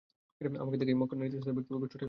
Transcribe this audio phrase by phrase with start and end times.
[0.61, 1.99] আমাকে দেখেই মক্কার নেতৃস্থানীয় ব্যক্তিবর্গ ছুটে এল।